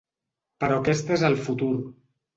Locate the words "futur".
1.49-1.73